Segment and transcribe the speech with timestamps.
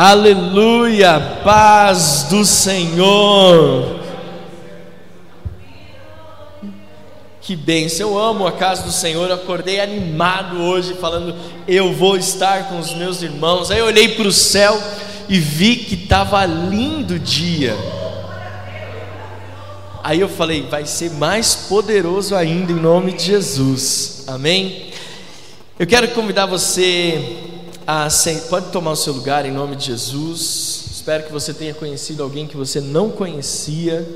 [0.00, 3.98] Aleluia, paz do Senhor.
[7.40, 9.28] Que bênção, eu amo a casa do Senhor.
[9.28, 11.34] Eu acordei animado hoje, falando:
[11.66, 13.72] Eu vou estar com os meus irmãos.
[13.72, 14.80] Aí eu olhei para o céu
[15.28, 17.76] e vi que estava lindo o dia.
[20.04, 24.22] Aí eu falei: Vai ser mais poderoso ainda, em nome de Jesus.
[24.28, 24.92] Amém?
[25.76, 27.47] Eu quero convidar você
[27.90, 28.06] a.
[28.50, 30.88] Pode tomar o seu lugar em nome de Jesus.
[30.90, 34.06] Espero que você tenha conhecido alguém que você não conhecia.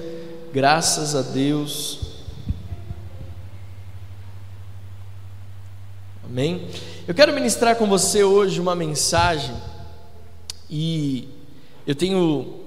[0.52, 2.00] Graças a Deus.
[6.22, 6.68] Amém?
[7.08, 9.56] Eu quero ministrar com você hoje uma mensagem
[10.68, 11.30] e
[11.86, 12.60] eu tenho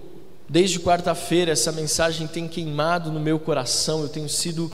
[0.49, 4.72] desde quarta-feira essa mensagem tem queimado no meu coração, eu tenho sido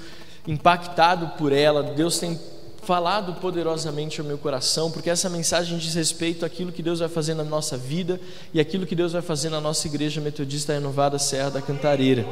[0.48, 1.84] impactado por ela.
[1.84, 2.40] Deus tem
[2.84, 7.36] falado poderosamente ao meu coração, porque essa mensagem diz respeito àquilo que Deus vai fazer
[7.36, 8.20] na nossa vida
[8.54, 12.26] e aquilo que Deus vai fazer na nossa igreja metodista renovada Serra da Cantareira.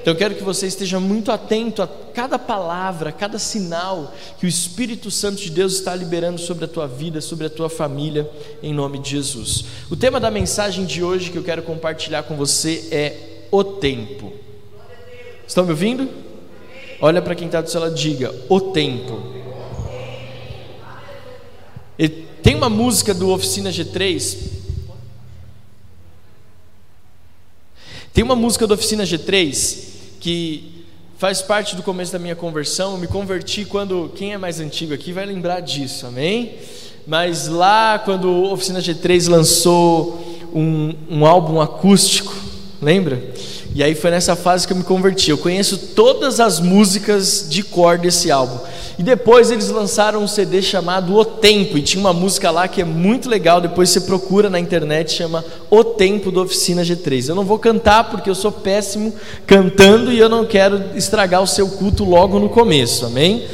[0.00, 4.46] Então eu quero que você esteja muito atento a cada palavra, a cada sinal que
[4.46, 8.30] o Espírito Santo de Deus está liberando sobre a tua vida, sobre a tua família,
[8.62, 9.64] em nome de Jesus.
[9.90, 14.32] O tema da mensagem de hoje que eu quero compartilhar com você é o tempo.
[15.46, 16.08] Estão me ouvindo?
[17.00, 19.35] Olha para quem está do seu lado, diga: o tempo.
[22.46, 24.36] Tem uma música do Oficina G3.
[28.14, 29.78] Tem uma música do Oficina G3
[30.20, 30.84] que
[31.18, 32.92] faz parte do começo da minha conversão.
[32.92, 34.12] Eu me converti quando.
[34.14, 36.54] Quem é mais antigo aqui vai lembrar disso, amém?
[37.04, 40.24] Mas lá, quando o Oficina G3 lançou
[40.54, 42.32] um, um álbum acústico,
[42.80, 43.28] lembra?
[43.74, 45.32] E aí foi nessa fase que eu me converti.
[45.32, 48.60] Eu conheço todas as músicas de cor desse álbum.
[48.98, 52.80] E depois eles lançaram um CD chamado O Tempo, e tinha uma música lá que
[52.80, 57.28] é muito legal, depois você procura na internet, chama O Tempo da Oficina G3.
[57.28, 59.12] Eu não vou cantar porque eu sou péssimo
[59.46, 63.46] cantando e eu não quero estragar o seu culto logo no começo, amém?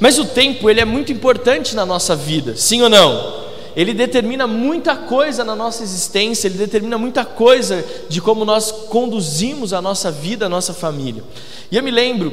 [0.00, 3.40] Mas o tempo, ele é muito importante na nossa vida, sim ou não?
[3.76, 9.72] Ele determina muita coisa na nossa existência, ele determina muita coisa de como nós conduzimos
[9.72, 11.22] a nossa vida, a nossa família.
[11.70, 12.32] E eu me lembro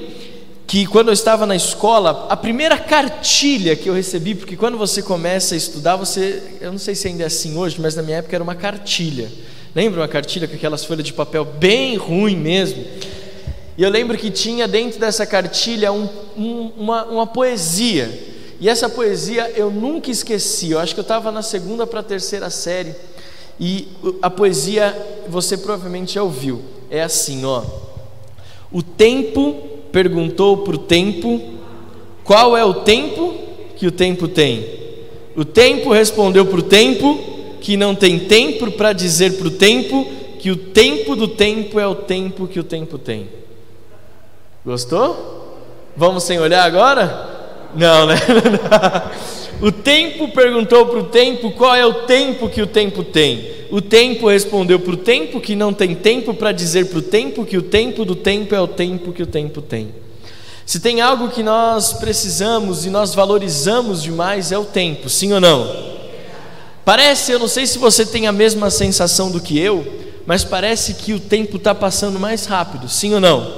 [0.67, 5.01] que quando eu estava na escola, a primeira cartilha que eu recebi, porque quando você
[5.01, 8.17] começa a estudar, você, eu não sei se ainda é assim hoje, mas na minha
[8.17, 9.31] época era uma cartilha.
[9.73, 12.83] Lembra uma cartilha com aquelas folhas de papel bem ruim mesmo?
[13.77, 18.11] E eu lembro que tinha dentro dessa cartilha um, um, uma, uma poesia.
[18.59, 20.72] E essa poesia eu nunca esqueci.
[20.72, 22.94] Eu acho que eu estava na segunda para a terceira série.
[23.57, 23.88] E
[24.22, 24.94] a poesia
[25.29, 26.61] você provavelmente já ouviu.
[26.89, 27.63] É assim, ó.
[28.69, 31.42] O tempo perguntou para o tempo
[32.24, 33.34] qual é o tempo
[33.75, 34.66] que o tempo tem.
[35.36, 37.20] O tempo respondeu para o tempo
[37.62, 40.08] que não tem tempo para dizer para o tempo
[40.40, 43.28] que o tempo do tempo é o tempo que o tempo tem.
[44.66, 45.58] Gostou?
[45.96, 47.37] Vamos sem olhar agora?
[47.75, 48.16] Não, né?
[49.61, 53.57] o tempo perguntou para o tempo qual é o tempo que o tempo tem.
[53.69, 57.45] O tempo respondeu para o tempo que não tem tempo para dizer para o tempo
[57.45, 59.89] que o tempo do tempo é o tempo que o tempo tem.
[60.66, 65.39] Se tem algo que nós precisamos e nós valorizamos demais é o tempo, sim ou
[65.39, 65.97] não?
[66.83, 69.85] Parece, eu não sei se você tem a mesma sensação do que eu,
[70.25, 73.50] mas parece que o tempo está passando mais rápido, sim ou não?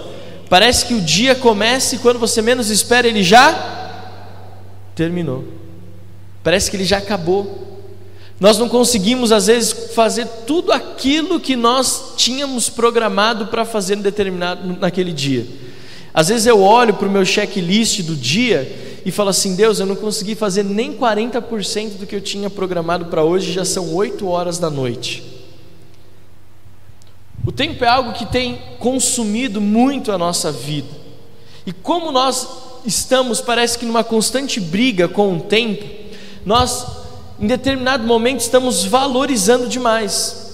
[0.50, 3.79] Parece que o dia começa e quando você menos espera ele já
[5.00, 5.46] terminou.
[6.44, 7.80] Parece que ele já acabou.
[8.38, 14.78] Nós não conseguimos, às vezes, fazer tudo aquilo que nós tínhamos programado para fazer determinado,
[14.78, 15.48] naquele dia.
[16.14, 19.86] Às vezes eu olho para o meu checklist do dia e falo assim: Deus, eu
[19.86, 24.28] não consegui fazer nem 40% do que eu tinha programado para hoje, já são 8
[24.28, 25.24] horas da noite.
[27.46, 30.90] O tempo é algo que tem consumido muito a nossa vida,
[31.66, 35.86] e como nós estamos, parece que numa constante briga com o tempo,
[36.46, 36.86] nós
[37.40, 40.54] em determinado momento estamos valorizando demais.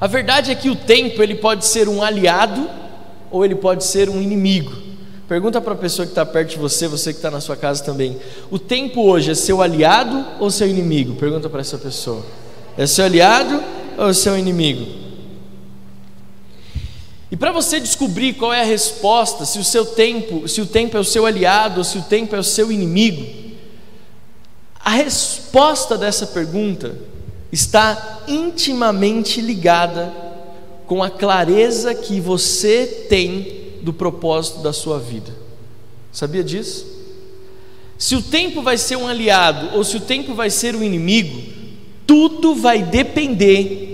[0.00, 2.68] A verdade é que o tempo ele pode ser um aliado
[3.30, 4.72] ou ele pode ser um inimigo.
[5.28, 7.84] Pergunta para a pessoa que está perto de você, você que está na sua casa
[7.84, 8.18] também.
[8.50, 11.14] O tempo hoje é seu aliado ou seu inimigo?
[11.14, 12.22] Pergunta para essa pessoa.
[12.76, 13.62] É seu aliado
[13.96, 15.11] ou seu inimigo?
[17.32, 20.98] E para você descobrir qual é a resposta, se o seu tempo, se o tempo
[20.98, 23.26] é o seu aliado ou se o tempo é o seu inimigo,
[24.78, 26.94] a resposta dessa pergunta
[27.50, 30.12] está intimamente ligada
[30.86, 35.32] com a clareza que você tem do propósito da sua vida.
[36.12, 36.86] Sabia disso?
[37.96, 41.50] Se o tempo vai ser um aliado ou se o tempo vai ser um inimigo,
[42.06, 43.91] tudo vai depender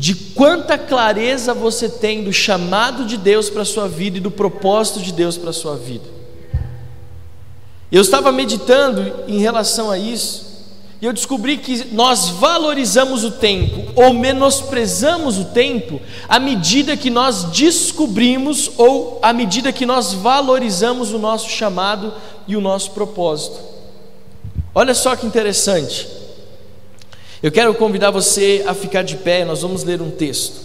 [0.00, 4.30] de quanta clareza você tem do chamado de Deus para a sua vida e do
[4.30, 6.06] propósito de Deus para a sua vida.
[7.92, 10.46] Eu estava meditando em relação a isso,
[11.02, 17.10] e eu descobri que nós valorizamos o tempo ou menosprezamos o tempo à medida que
[17.10, 22.14] nós descobrimos ou à medida que nós valorizamos o nosso chamado
[22.48, 23.58] e o nosso propósito.
[24.74, 26.19] Olha só que interessante.
[27.42, 30.60] Eu quero convidar você a ficar de pé, nós vamos ler um texto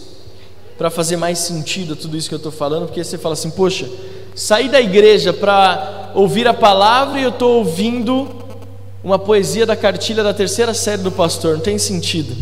[0.77, 3.49] para fazer mais sentido a tudo isso que eu estou falando, porque você fala assim:
[3.49, 3.89] poxa,
[4.35, 8.27] saí da igreja para ouvir a palavra e eu estou ouvindo
[9.01, 12.35] uma poesia da cartilha da terceira série do pastor, não tem sentido.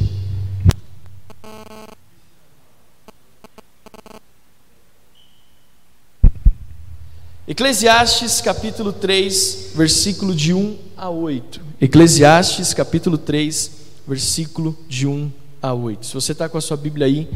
[7.47, 11.61] Eclesiastes capítulo 3, versículo de 1 a 8.
[11.79, 16.05] Eclesiastes capítulo 3, versículo de 1 a 8.
[16.05, 17.27] Se você está com a sua Bíblia aí,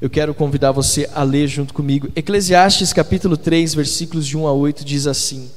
[0.00, 2.08] eu quero convidar você a ler junto comigo.
[2.16, 5.50] Eclesiastes capítulo 3, versículos de 1 a 8 diz assim: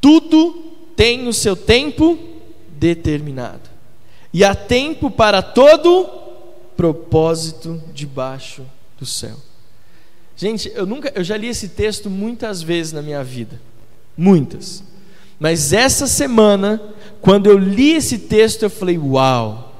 [0.00, 2.18] Tudo tem o seu tempo
[2.78, 3.70] determinado.
[4.32, 6.08] E há tempo para todo
[6.76, 8.62] propósito debaixo
[8.98, 9.36] do céu.
[10.36, 13.60] Gente, eu nunca, eu já li esse texto muitas vezes na minha vida.
[14.16, 14.82] Muitas.
[15.38, 16.80] Mas essa semana,
[17.20, 19.71] quando eu li esse texto, eu falei: "Uau!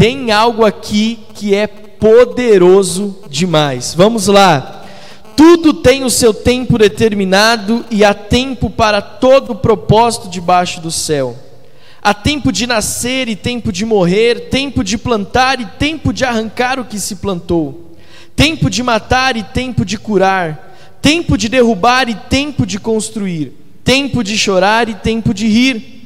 [0.00, 3.92] Tem algo aqui que é poderoso demais".
[3.94, 4.86] Vamos lá.
[5.36, 11.36] Tudo tem o seu tempo determinado e há tempo para todo propósito debaixo do céu.
[12.00, 16.80] Há tempo de nascer e tempo de morrer, tempo de plantar e tempo de arrancar
[16.80, 17.94] o que se plantou,
[18.34, 23.52] tempo de matar e tempo de curar, tempo de derrubar e tempo de construir,
[23.84, 25.99] tempo de chorar e tempo de rir,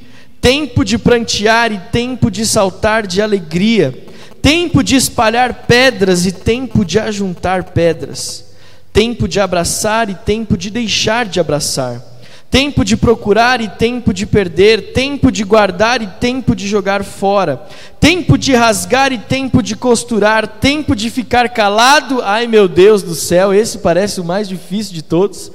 [0.44, 3.98] tempo de prantear e tempo de saltar de alegria,
[4.42, 8.52] tempo de espalhar pedras e tempo de ajuntar pedras,
[8.92, 12.12] tempo de abraçar e tempo de deixar de abraçar
[12.50, 17.60] tempo de procurar e tempo de perder, tempo de guardar e tempo de jogar fora,
[17.98, 22.22] tempo de rasgar e tempo de costurar, tempo de ficar calado.
[22.22, 25.50] Ai meu Deus do céu, esse parece o mais difícil de todos.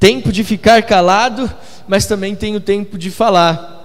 [0.00, 1.48] Tempo de ficar calado,
[1.86, 3.77] mas também tem o tempo de falar.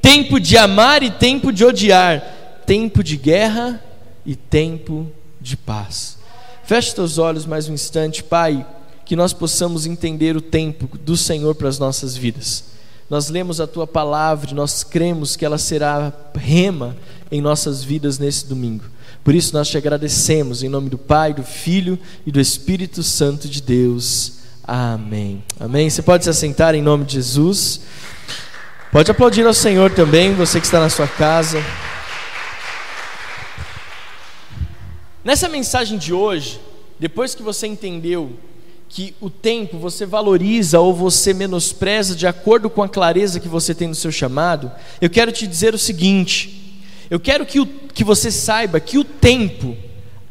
[0.00, 2.22] Tempo de amar e tempo de odiar,
[2.66, 3.82] tempo de guerra
[4.24, 5.10] e tempo
[5.40, 6.18] de paz.
[6.64, 8.66] Feche teus olhos mais um instante, Pai
[9.08, 12.64] que nós possamos entender o tempo do Senhor para as nossas vidas.
[13.08, 16.94] Nós lemos a tua palavra nós cremos que ela será rema
[17.32, 18.84] em nossas vidas nesse domingo.
[19.24, 23.48] Por isso nós te agradecemos em nome do Pai, do Filho e do Espírito Santo
[23.48, 24.34] de Deus.
[24.62, 25.42] Amém.
[25.58, 25.88] Amém.
[25.88, 27.80] Você pode se assentar em nome de Jesus.
[28.90, 31.62] Pode aplaudir ao Senhor também, você que está na sua casa.
[35.22, 36.58] Nessa mensagem de hoje,
[36.98, 38.32] depois que você entendeu
[38.88, 43.74] que o tempo você valoriza ou você menospreza de acordo com a clareza que você
[43.74, 48.02] tem no seu chamado, eu quero te dizer o seguinte: eu quero que, o, que
[48.02, 49.76] você saiba que o tempo,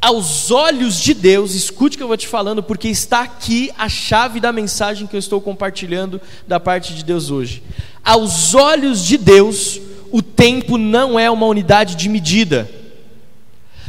[0.01, 3.87] aos olhos de Deus, escute o que eu vou te falando, porque está aqui a
[3.87, 7.61] chave da mensagem que eu estou compartilhando da parte de Deus hoje.
[8.07, 9.81] Aos olhos de Deus,
[10.13, 12.71] o tempo não é uma unidade de medida.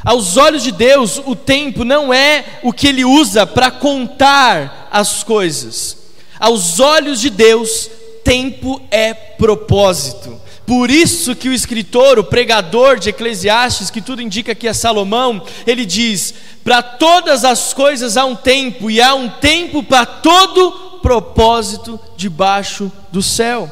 [0.04, 5.23] Aos olhos de Deus, o tempo não é o que ele usa para contar as
[5.23, 5.99] coisas.
[6.40, 7.88] Aos olhos de Deus,
[8.25, 10.40] tempo é propósito.
[10.66, 15.40] Por isso que o escritor, o pregador de Eclesiastes, que tudo indica que é Salomão,
[15.64, 20.73] ele diz: para todas as coisas há um tempo, e há um tempo para todo
[21.00, 23.71] propósito debaixo do céu.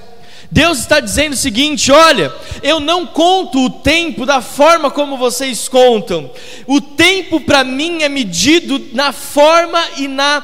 [0.51, 5.69] Deus está dizendo o seguinte: olha, eu não conto o tempo da forma como vocês
[5.69, 6.31] contam,
[6.67, 10.43] o tempo para mim é medido na forma e na,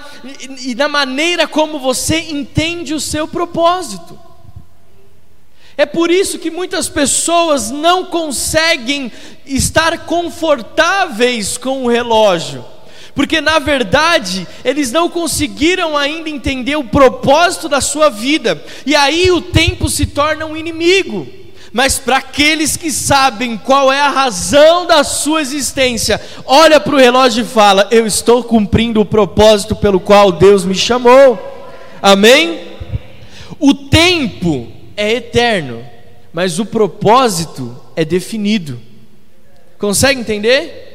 [0.61, 4.19] e na maneira como você entende o seu propósito.
[5.77, 9.11] É por isso que muitas pessoas não conseguem
[9.47, 12.65] estar confortáveis com o relógio
[13.15, 19.31] porque na verdade eles não conseguiram ainda entender o propósito da sua vida, e aí
[19.31, 21.27] o tempo se torna um inimigo.
[21.73, 26.99] Mas para aqueles que sabem qual é a razão da sua existência, olha para o
[26.99, 31.39] relógio e fala: Eu estou cumprindo o propósito pelo qual Deus me chamou.
[32.03, 32.73] Amém?
[33.59, 35.83] O tempo é eterno,
[36.31, 38.79] mas o propósito é definido.
[39.79, 40.92] Consegue entender?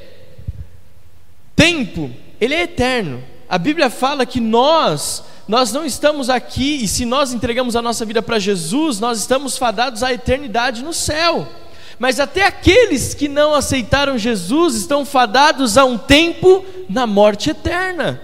[1.58, 3.22] Tempo, ele é eterno.
[3.50, 8.06] A Bíblia fala que nós, nós não estamos aqui, e se nós entregamos a nossa
[8.06, 11.48] vida para Jesus, nós estamos fadados à eternidade no céu.
[11.98, 18.22] Mas até aqueles que não aceitaram Jesus estão fadados a um tempo na morte eterna.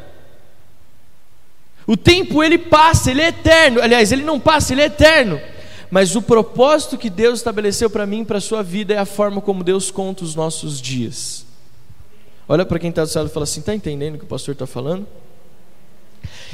[1.88, 3.82] O tempo ele passa, ele é eterno.
[3.82, 5.42] Aliás, ele não passa, ele é eterno.
[5.90, 9.42] Mas o propósito que Deus estabeleceu para mim para a sua vida é a forma
[9.42, 11.46] como Deus conta os nossos dias.
[12.48, 14.54] Olha para quem está do céu e fala assim: está entendendo o que o pastor
[14.54, 15.08] está falando?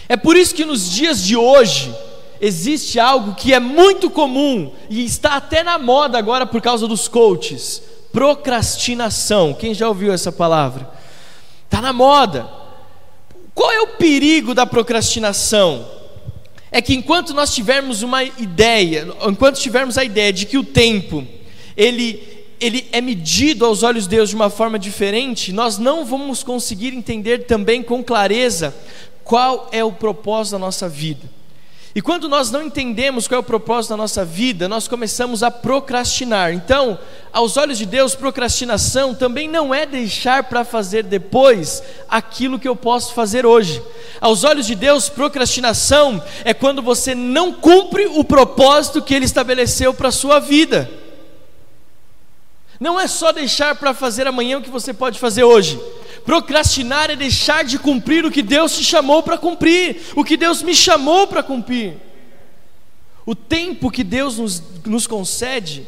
[0.07, 1.93] É por isso que nos dias de hoje
[2.41, 7.07] existe algo que é muito comum e está até na moda agora por causa dos
[7.07, 7.81] coaches:
[8.11, 9.53] procrastinação.
[9.53, 10.89] Quem já ouviu essa palavra?
[11.65, 12.47] Está na moda.
[13.53, 15.85] Qual é o perigo da procrastinação?
[16.71, 21.25] É que enquanto nós tivermos uma ideia, enquanto tivermos a ideia de que o tempo
[21.75, 22.28] ele
[22.59, 26.93] ele é medido aos olhos de Deus de uma forma diferente, nós não vamos conseguir
[26.93, 28.75] entender também com clareza
[29.23, 31.39] qual é o propósito da nossa vida.
[31.95, 35.49] E quando nós não entendemos qual é o propósito da nossa vida, nós começamos a
[35.49, 36.53] procrastinar.
[36.53, 36.99] Então,
[37.33, 42.75] aos olhos de Deus, procrastinação também não é deixar para fazer depois aquilo que eu
[42.75, 43.81] posso fazer hoje.
[44.21, 49.91] Aos olhos de Deus, procrastinação é quando você não cumpre o propósito que Ele estabeleceu
[49.93, 50.98] para a sua vida.
[52.79, 55.79] Não é só deixar para fazer amanhã o que você pode fazer hoje.
[56.23, 60.61] Procrastinar é deixar de cumprir o que Deus te chamou para cumprir, o que Deus
[60.61, 61.97] me chamou para cumprir.
[63.25, 65.85] O tempo que Deus nos, nos concede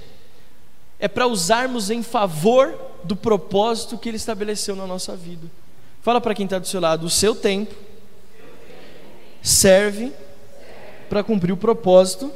[0.99, 5.47] é para usarmos em favor do propósito que Ele estabeleceu na nossa vida.
[6.01, 7.73] Fala para quem está do seu lado: o seu tempo
[9.41, 10.11] serve
[11.09, 12.31] para cumprir o propósito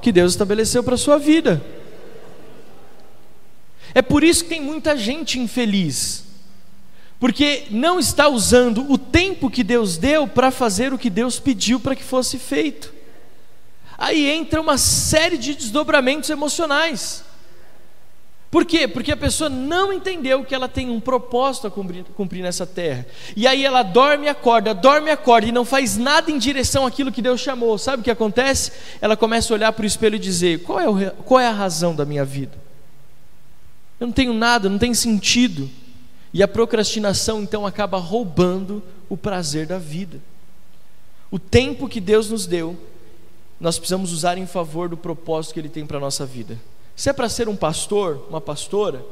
[0.00, 1.62] que Deus estabeleceu para a sua vida.
[3.94, 6.24] É por isso que tem muita gente infeliz,
[7.20, 11.78] porque não está usando o tempo que Deus deu para fazer o que Deus pediu
[11.78, 12.92] para que fosse feito.
[13.96, 17.24] Aí entra uma série de desdobramentos emocionais.
[18.50, 18.86] Por quê?
[18.86, 23.04] Porque a pessoa não entendeu que ela tem um propósito a cumprir, cumprir, nessa terra.
[23.36, 26.86] E aí ela dorme e acorda, dorme e acorda e não faz nada em direção
[26.86, 27.76] àquilo que Deus chamou.
[27.78, 28.70] Sabe o que acontece?
[29.00, 31.52] Ela começa a olhar para o espelho e dizer: qual é, o, qual é a
[31.52, 32.63] razão da minha vida?
[33.98, 35.70] Eu não tenho nada, não tem sentido.
[36.32, 40.20] E a procrastinação então acaba roubando o prazer da vida.
[41.30, 42.76] O tempo que Deus nos deu,
[43.60, 46.60] nós precisamos usar em favor do propósito que Ele tem para a nossa vida.
[46.96, 49.04] Se é para ser um pastor, uma pastora,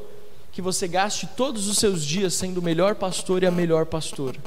[0.53, 4.37] que você gaste todos os seus dias sendo o melhor pastor e a melhor pastora.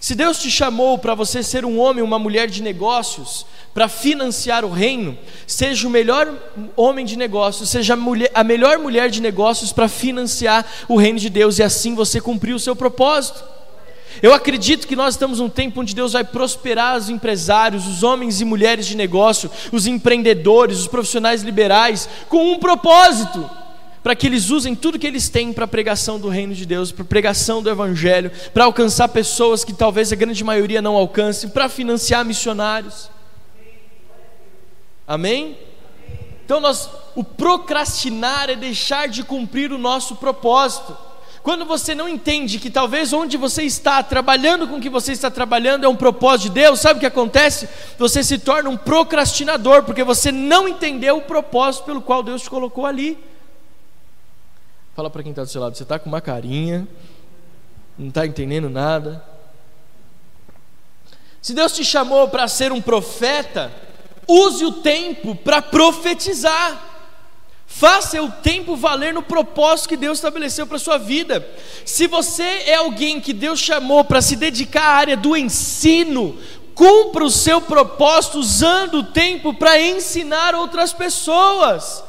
[0.00, 3.44] Se Deus te chamou para você ser um homem, uma mulher de negócios,
[3.74, 6.32] para financiar o reino, seja o melhor
[6.74, 11.18] homem de negócios, seja a, mulher, a melhor mulher de negócios para financiar o reino
[11.18, 13.44] de Deus e assim você cumprir o seu propósito.
[14.22, 18.40] Eu acredito que nós estamos num tempo onde Deus vai prosperar os empresários, os homens
[18.40, 23.63] e mulheres de negócio, os empreendedores, os profissionais liberais, com um propósito
[24.04, 26.92] para que eles usem tudo que eles têm para a pregação do reino de Deus,
[26.92, 31.48] para a pregação do Evangelho, para alcançar pessoas que talvez a grande maioria não alcance,
[31.48, 33.08] para financiar missionários.
[35.08, 35.56] Amém?
[36.44, 40.94] Então nós, o procrastinar é deixar de cumprir o nosso propósito.
[41.42, 45.30] Quando você não entende que talvez onde você está, trabalhando com o que você está
[45.30, 47.66] trabalhando, é um propósito de Deus, sabe o que acontece?
[47.98, 52.50] Você se torna um procrastinador, porque você não entendeu o propósito pelo qual Deus te
[52.50, 53.18] colocou ali.
[54.94, 56.86] Fala para quem está do seu lado, você está com uma carinha,
[57.98, 59.24] não está entendendo nada.
[61.42, 63.72] Se Deus te chamou para ser um profeta,
[64.28, 66.92] use o tempo para profetizar.
[67.66, 71.44] Faça o tempo valer no propósito que Deus estabeleceu para a sua vida.
[71.84, 76.38] Se você é alguém que Deus chamou para se dedicar à área do ensino,
[76.72, 82.04] cumpra o seu propósito usando o tempo para ensinar outras pessoas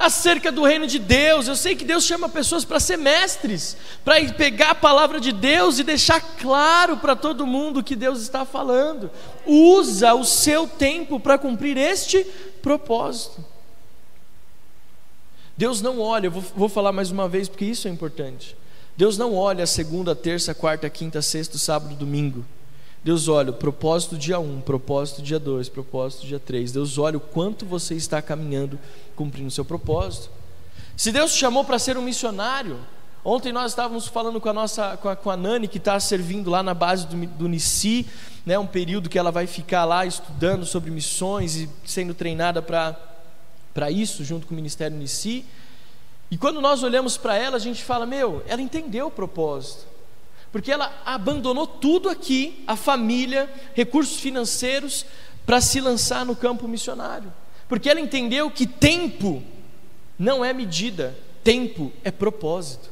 [0.00, 1.46] acerca do reino de Deus.
[1.46, 5.78] Eu sei que Deus chama pessoas para ser mestres, para pegar a palavra de Deus
[5.78, 9.10] e deixar claro para todo mundo o que Deus está falando.
[9.46, 12.24] Usa o seu tempo para cumprir este
[12.62, 13.44] propósito.
[15.54, 18.56] Deus não olha, vou, vou falar mais uma vez porque isso é importante.
[18.96, 22.44] Deus não olha segunda, terça, quarta, quinta, sexta, sábado, domingo.
[23.02, 26.72] Deus olha o propósito dia 1, um, propósito dia 2, propósito dia 3.
[26.72, 28.78] Deus olha o quanto você está caminhando
[29.16, 30.30] cumprindo o seu propósito.
[30.96, 32.78] Se Deus te chamou para ser um missionário,
[33.24, 36.50] ontem nós estávamos falando com a nossa com a, com a Nani que está servindo
[36.50, 38.06] lá na base do, do Nici,
[38.44, 42.98] né, um período que ela vai ficar lá estudando sobre missões e sendo treinada para
[43.72, 45.46] para isso junto com o Ministério Nici.
[46.30, 49.86] E quando nós olhamos para ela, a gente fala: "Meu, ela entendeu o propósito
[50.52, 55.06] porque ela abandonou tudo aqui, a família, recursos financeiros,
[55.46, 57.32] para se lançar no campo missionário.
[57.68, 59.42] Porque ela entendeu que tempo
[60.18, 62.90] não é medida, tempo é propósito.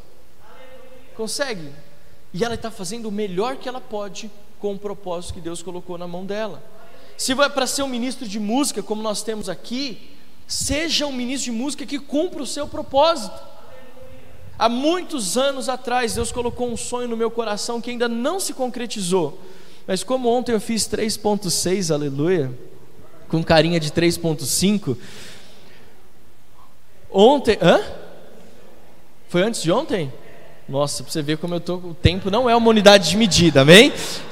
[1.16, 1.72] Consegue?
[2.32, 5.98] E ela está fazendo o melhor que ela pode com o propósito que Deus colocou
[5.98, 6.62] na mão dela.
[7.16, 11.52] Se vai para ser um ministro de música, como nós temos aqui, seja um ministro
[11.52, 13.36] de música que cumpra o seu propósito.
[14.58, 18.52] Há muitos anos atrás, Deus colocou um sonho no meu coração que ainda não se
[18.52, 19.40] concretizou.
[19.86, 22.50] Mas como ontem eu fiz 3.6, aleluia,
[23.28, 24.96] com carinha de 3.5,
[27.10, 27.80] ontem, hã?
[29.28, 30.12] Foi antes de ontem?
[30.68, 33.60] Nossa, para você ver como eu tô, o tempo não é uma unidade de medida,
[33.60, 33.92] amém?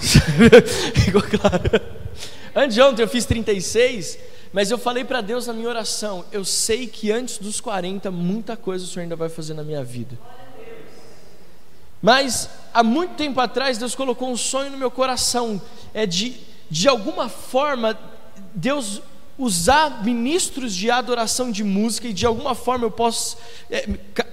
[0.95, 1.80] Ficou claro.
[2.54, 4.18] Antes de ontem eu fiz 36,
[4.57, 8.57] mas eu falei para Deus na minha oração, eu sei que antes dos 40 muita
[8.57, 10.19] coisa o Senhor ainda vai fazer na minha vida.
[12.01, 15.61] Mas há muito tempo atrás Deus colocou um sonho no meu coração,
[15.93, 17.99] é de de alguma forma
[18.55, 19.03] Deus
[19.37, 23.37] usar ministros de adoração de música e de alguma forma eu posso
[23.71, 23.87] é,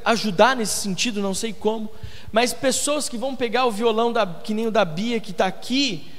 [0.06, 1.92] ajudar nesse sentido, não sei como,
[2.32, 5.48] mas pessoas que vão pegar o violão da, que nem o da Bia que está
[5.48, 6.13] aqui,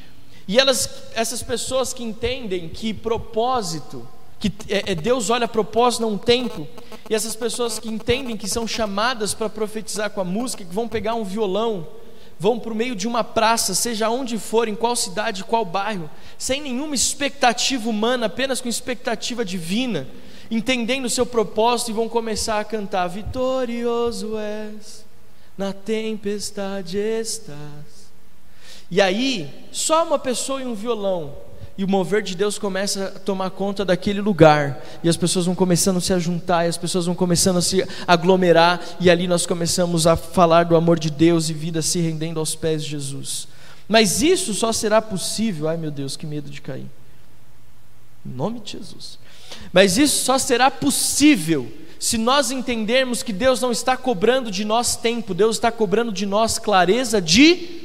[0.46, 4.06] e elas, essas pessoas que entendem que propósito,
[4.38, 6.68] que é, é Deus olha propósito não tempo,
[7.08, 10.86] e essas pessoas que entendem que são chamadas para profetizar com a música, que vão
[10.86, 11.86] pegar um violão,
[12.38, 16.10] vão para o meio de uma praça, seja onde for, em qual cidade, qual bairro,
[16.36, 20.06] sem nenhuma expectativa humana, apenas com expectativa divina,
[20.50, 25.06] entendendo o seu propósito e vão começar a cantar: Vitorioso és,
[25.56, 27.93] na tempestade estás.
[28.90, 31.44] E aí, só uma pessoa e um violão
[31.76, 35.54] e o mover de Deus começa a tomar conta daquele lugar, e as pessoas vão
[35.54, 39.44] começando a se juntar, e as pessoas vão começando a se aglomerar, e ali nós
[39.44, 43.48] começamos a falar do amor de Deus e vida se rendendo aos pés de Jesus.
[43.88, 46.86] Mas isso só será possível, ai meu Deus, que medo de cair.
[48.24, 49.18] Em nome de Jesus.
[49.72, 54.94] Mas isso só será possível se nós entendermos que Deus não está cobrando de nós
[54.94, 57.83] tempo, Deus está cobrando de nós clareza de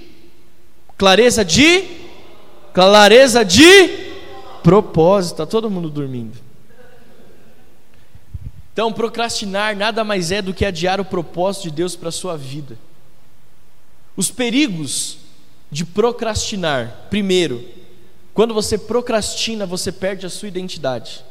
[1.00, 1.86] clareza de
[2.74, 3.88] clareza de
[4.62, 5.32] propósito.
[5.42, 6.38] Está todo mundo dormindo.
[8.74, 12.38] Então, procrastinar nada mais é do que adiar o propósito de Deus para a sua
[12.38, 12.78] vida.
[14.16, 15.18] Os perigos
[15.72, 17.08] de procrastinar.
[17.10, 17.64] Primeiro,
[18.34, 21.24] quando você procrastina, você perde a sua identidade.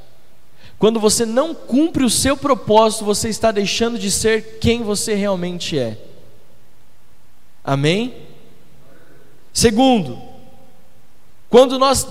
[0.78, 5.78] Quando você não cumpre o seu propósito, você está deixando de ser quem você realmente
[5.78, 5.98] é.
[7.62, 8.27] Amém?
[9.58, 10.22] Segundo,
[11.50, 12.06] quando nós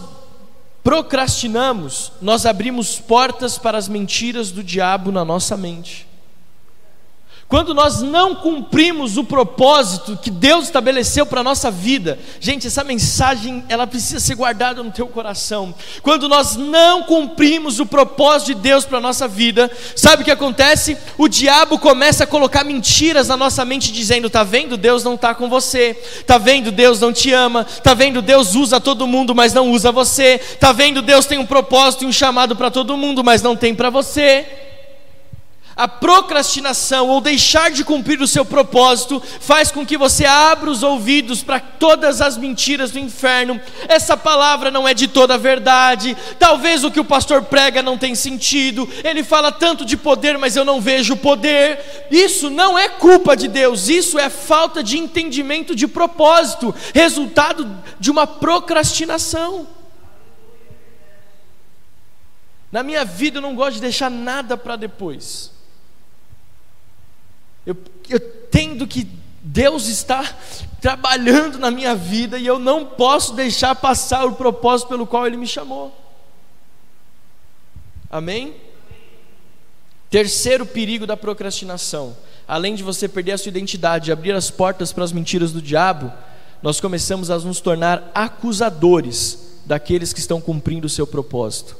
[0.83, 6.05] procrastinamos, nós abrimos portas para as mentiras do diabo na nossa mente.
[7.49, 12.83] Quando nós não cumprimos o propósito que Deus estabeleceu para a nossa vida, gente, essa
[12.83, 15.73] mensagem ela precisa ser guardada no teu coração.
[16.01, 20.31] Quando nós não cumprimos o propósito de Deus para a nossa vida, sabe o que
[20.31, 20.97] acontece?
[21.17, 25.33] O diabo começa a colocar mentiras na nossa mente, dizendo: tá vendo, Deus não está
[25.33, 25.93] com você,
[26.25, 29.89] tá vendo, Deus não te ama, tá vendo, Deus usa todo mundo, mas não usa
[29.89, 33.55] você, tá vendo, Deus tem um propósito e um chamado para todo mundo, mas não
[33.55, 34.66] tem para você.
[35.77, 40.81] A procrastinação ou deixar de cumprir o seu propósito faz com que você abra os
[40.81, 43.61] ouvidos para todas as mentiras do inferno.
[43.87, 46.17] Essa palavra não é de toda a verdade.
[46.39, 48.89] Talvez o que o pastor prega não tenha sentido.
[49.03, 52.07] Ele fala tanto de poder, mas eu não vejo poder.
[52.09, 58.09] Isso não é culpa de Deus, isso é falta de entendimento de propósito, resultado de
[58.09, 59.67] uma procrastinação.
[62.71, 65.55] Na minha vida eu não gosto de deixar nada para depois.
[67.67, 67.75] Eu,
[68.09, 68.17] eu
[68.49, 69.05] tendo que
[69.43, 70.23] Deus está
[70.79, 75.35] trabalhando na minha vida e eu não posso deixar passar o propósito pelo qual Ele
[75.35, 75.93] me chamou.
[78.09, 78.55] Amém?
[80.09, 82.15] Terceiro perigo da procrastinação:
[82.47, 85.61] além de você perder a sua identidade e abrir as portas para as mentiras do
[85.61, 86.09] diabo,
[86.63, 91.75] nós começamos a nos tornar acusadores daqueles que estão cumprindo o seu propósito.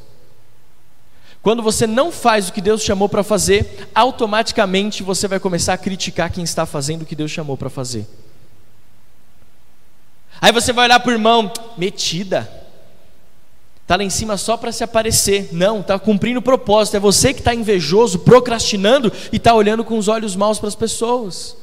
[1.48, 5.78] Quando você não faz o que Deus chamou para fazer, automaticamente você vai começar a
[5.78, 8.06] criticar quem está fazendo o que Deus chamou para fazer.
[10.42, 12.52] Aí você vai olhar para o irmão, metida,
[13.82, 15.48] está lá em cima só para se aparecer.
[15.54, 16.98] Não, está cumprindo o propósito.
[16.98, 20.76] É você que está invejoso, procrastinando e está olhando com os olhos maus para as
[20.76, 21.56] pessoas.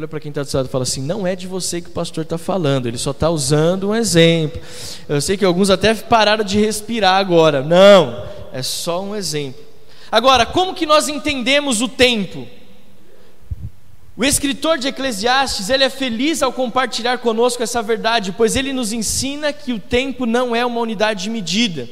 [0.00, 1.92] Olha para quem está do lado e fala assim: não é de você que o
[1.92, 4.58] pastor está falando, ele só está usando um exemplo.
[5.06, 7.62] Eu sei que alguns até pararam de respirar agora.
[7.62, 9.60] Não, é só um exemplo.
[10.10, 12.48] Agora, como que nós entendemos o tempo?
[14.16, 18.94] O escritor de Eclesiastes, ele é feliz ao compartilhar conosco essa verdade, pois ele nos
[18.94, 21.86] ensina que o tempo não é uma unidade de medida,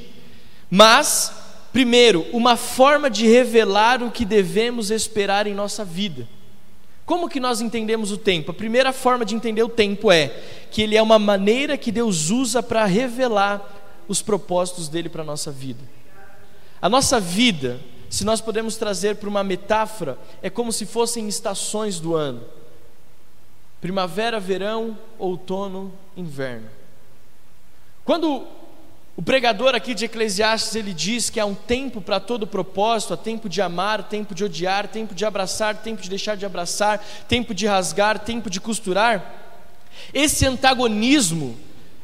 [0.71, 1.31] mas
[1.75, 6.27] primeiro, uma forma de revelar o que devemos esperar em nossa vida.
[7.09, 8.51] Como que nós entendemos o tempo?
[8.51, 10.29] A primeira forma de entender o tempo é
[10.71, 13.67] que ele é uma maneira que Deus usa para revelar
[14.07, 15.81] os propósitos dele para a nossa vida.
[16.83, 21.99] A nossa vida, se nós podemos trazer para uma metáfora, é como se fossem estações
[21.99, 22.43] do ano:
[23.81, 26.69] primavera, verão, outono, inverno.
[28.05, 28.47] Quando
[29.19, 33.17] o pregador aqui de Eclesiastes ele diz que há um tempo para todo propósito, há
[33.17, 37.53] tempo de amar, tempo de odiar, tempo de abraçar, tempo de deixar de abraçar, tempo
[37.53, 39.35] de rasgar, tempo de costurar.
[40.15, 41.59] Esse antagonismo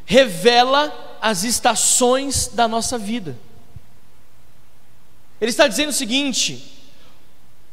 [0.05, 3.39] revela as estações da nossa vida.
[5.41, 6.85] Ele está dizendo o seguinte: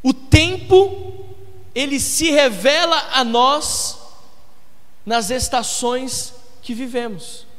[0.04, 1.26] o tempo
[1.74, 3.98] ele se revela a nós
[5.04, 7.50] nas estações que vivemos.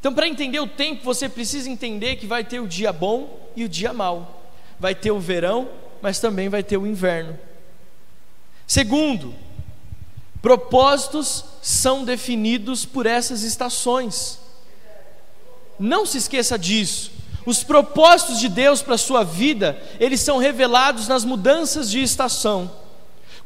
[0.00, 3.64] Então, para entender o tempo, você precisa entender que vai ter o dia bom e
[3.64, 4.42] o dia mau.
[4.78, 5.68] Vai ter o verão,
[6.00, 7.36] mas também vai ter o inverno.
[8.66, 9.34] Segundo,
[10.40, 14.38] propósitos são definidos por essas estações.
[15.78, 17.10] Não se esqueça disso.
[17.44, 22.70] Os propósitos de Deus para a sua vida, eles são revelados nas mudanças de estação.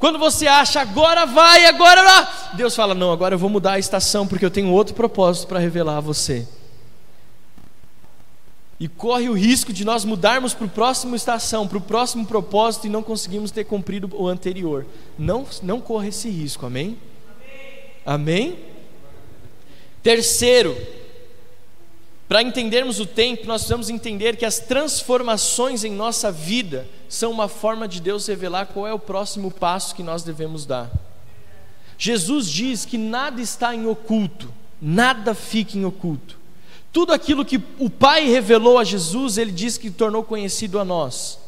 [0.03, 3.79] Quando você acha agora vai, agora lá, Deus fala: Não, agora eu vou mudar a
[3.79, 6.45] estação porque eu tenho outro propósito para revelar a você.
[8.81, 12.89] E corre o risco de nós mudarmos para a próxima estação, para o próximo propósito
[12.89, 14.85] e não conseguimos ter cumprido o anterior.
[15.17, 16.99] Não, não corra esse risco, amém?
[18.05, 18.51] Amém?
[18.51, 18.59] amém?
[20.03, 20.77] Terceiro,
[22.33, 27.47] para entendermos o tempo, nós precisamos entender que as transformações em nossa vida são uma
[27.47, 30.91] forma de Deus revelar qual é o próximo passo que nós devemos dar.
[31.99, 36.39] Jesus diz que nada está em oculto, nada fica em oculto.
[36.91, 41.39] Tudo aquilo que o Pai revelou a Jesus, ele diz que tornou conhecido a nós.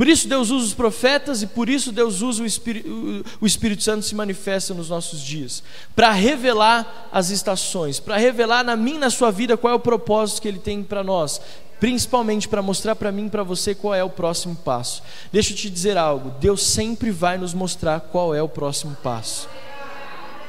[0.00, 3.82] Por isso Deus usa os profetas e por isso Deus usa o Espírito, o Espírito
[3.82, 5.62] Santo se manifesta nos nossos dias,
[5.94, 10.40] para revelar as estações, para revelar na mim, na sua vida, qual é o propósito
[10.40, 11.38] que Ele tem para nós,
[11.78, 15.02] principalmente para mostrar para mim e para você qual é o próximo passo.
[15.30, 19.50] Deixa eu te dizer algo: Deus sempre vai nos mostrar qual é o próximo passo.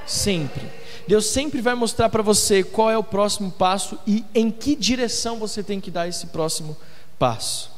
[0.07, 0.65] Sempre.
[1.05, 5.37] Deus sempre vai mostrar para você qual é o próximo passo e em que direção
[5.37, 6.77] você tem que dar esse próximo
[7.19, 7.70] passo.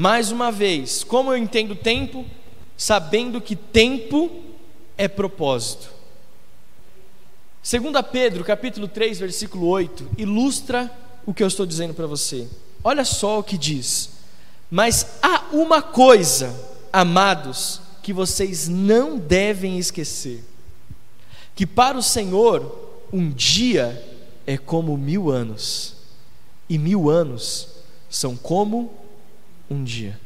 [0.00, 2.24] Mais uma vez, como eu entendo tempo?
[2.74, 4.30] Sabendo que tempo
[4.96, 5.90] é propósito.
[7.62, 10.90] 2 Pedro, capítulo 3, versículo 8, ilustra
[11.26, 12.48] o que eu estou dizendo para você.
[12.82, 14.08] Olha só o que diz:
[14.70, 16.58] Mas há uma coisa,
[16.90, 20.42] amados, que vocês não devem esquecer:
[21.54, 24.02] que para o Senhor um dia
[24.46, 25.94] é como mil anos,
[26.70, 27.68] e mil anos
[28.08, 28.98] são como
[29.70, 30.18] um dia.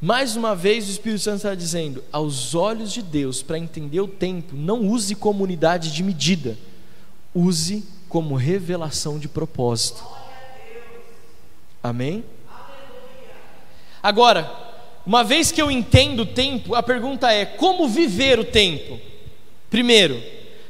[0.00, 4.06] Mais uma vez, o Espírito Santo está dizendo: aos olhos de Deus, para entender o
[4.06, 6.58] tempo, não use como unidade de medida,
[7.34, 10.04] use como revelação de propósito.
[11.82, 12.22] Amém?
[14.02, 14.50] Agora,
[15.06, 19.00] uma vez que eu entendo o tempo, a pergunta é: como viver o tempo?
[19.70, 20.22] Primeiro,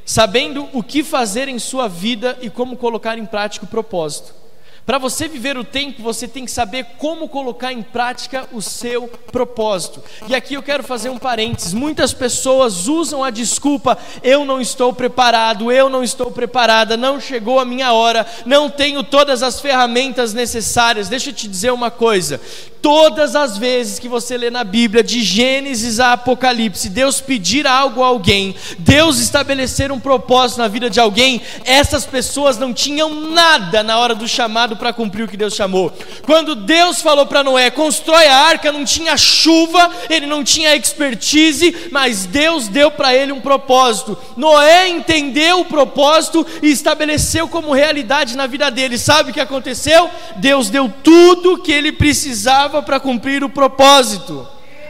[0.05, 4.44] sabendo o que fazer em sua vida e como colocar em prática o propósito.
[4.85, 9.07] Para você viver o tempo, você tem que saber como colocar em prática o seu
[9.31, 9.99] propósito.
[10.27, 11.73] E aqui eu quero fazer um parênteses.
[11.73, 17.59] Muitas pessoas usam a desculpa: eu não estou preparado, eu não estou preparada, não chegou
[17.59, 21.09] a minha hora, não tenho todas as ferramentas necessárias.
[21.09, 22.39] Deixa eu te dizer uma coisa:
[22.85, 28.03] Todas as vezes que você lê na Bíblia, de Gênesis a Apocalipse, Deus pedir algo
[28.03, 33.81] a alguém, Deus estabelecer um propósito na vida de alguém, essas pessoas não tinham nada
[33.81, 35.91] na hora do chamado para cumprir o que Deus chamou.
[36.23, 41.89] Quando Deus falou para Noé, constrói a arca, não tinha chuva, ele não tinha expertise,
[41.91, 44.17] mas Deus deu para ele um propósito.
[44.35, 48.97] Noé entendeu o propósito e estabeleceu como realidade na vida dele.
[48.97, 50.09] Sabe o que aconteceu?
[50.37, 54.47] Deus deu tudo que ele precisava para cumprir o propósito,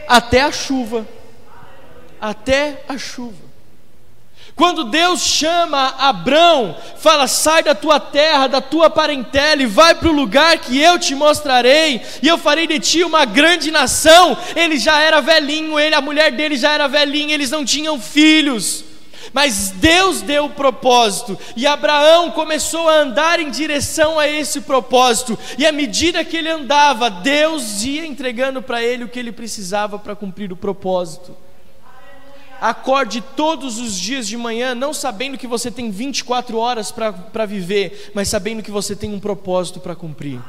[0.08, 1.06] até a chuva.
[2.20, 3.45] Até a chuva.
[4.56, 10.08] Quando Deus chama Abrão, fala: sai da tua terra, da tua parentela e vai para
[10.08, 14.34] o lugar que eu te mostrarei, e eu farei de ti uma grande nação.
[14.56, 18.82] Ele já era velhinho, ele, a mulher dele já era velhinha, eles não tinham filhos.
[19.30, 25.38] Mas Deus deu o propósito, e Abraão começou a andar em direção a esse propósito,
[25.58, 29.98] e à medida que ele andava, Deus ia entregando para ele o que ele precisava
[29.98, 31.36] para cumprir o propósito.
[32.60, 38.10] Acorde todos os dias de manhã, não sabendo que você tem 24 horas para viver,
[38.14, 40.40] mas sabendo que você tem um propósito para cumprir.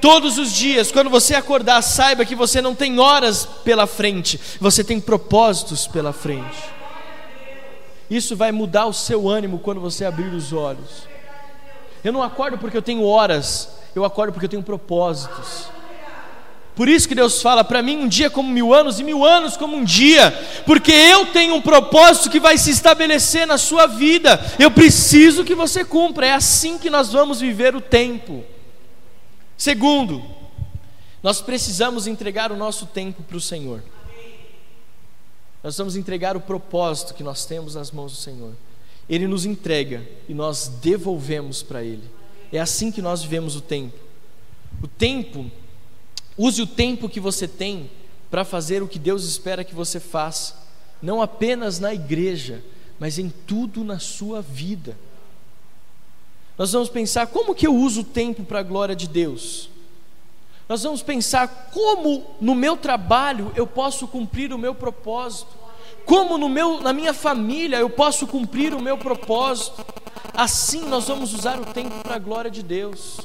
[0.00, 4.84] Todos os dias, quando você acordar, saiba que você não tem horas pela frente, você
[4.84, 6.58] tem propósitos pela frente.
[8.10, 11.08] Isso vai mudar o seu ânimo quando você abrir os olhos.
[12.04, 15.68] Eu não acordo porque eu tenho horas, eu acordo porque eu tenho propósitos.
[16.74, 19.56] Por isso que Deus fala para mim: um dia como mil anos e mil anos
[19.56, 20.32] como um dia,
[20.66, 24.40] porque eu tenho um propósito que vai se estabelecer na sua vida.
[24.58, 26.26] Eu preciso que você cumpra.
[26.26, 28.44] É assim que nós vamos viver o tempo.
[29.56, 30.22] Segundo,
[31.22, 33.82] nós precisamos entregar o nosso tempo para o Senhor.
[35.62, 38.52] Nós vamos entregar o propósito que nós temos nas mãos do Senhor.
[39.08, 42.04] Ele nos entrega e nós devolvemos para Ele.
[42.52, 43.98] É assim que nós vivemos o tempo.
[44.82, 45.50] O tempo,
[46.36, 47.90] use o tempo que você tem
[48.30, 50.56] para fazer o que Deus espera que você faça,
[51.00, 52.64] não apenas na igreja,
[52.98, 54.96] mas em tudo na sua vida.
[56.56, 59.68] Nós vamos pensar como que eu uso o tempo para a glória de Deus.
[60.68, 65.64] Nós vamos pensar como no meu trabalho eu posso cumprir o meu propósito.
[66.06, 69.84] Como no meu, na minha família eu posso cumprir o meu propósito.
[70.32, 73.20] Assim nós vamos usar o tempo para a glória de Deus.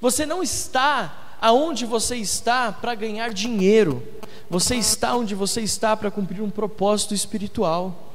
[0.00, 4.02] Você não está aonde você está para ganhar dinheiro.
[4.48, 8.14] Você está onde você está para cumprir um propósito espiritual.